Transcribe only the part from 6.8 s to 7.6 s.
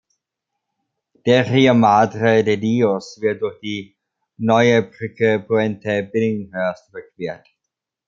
überquert.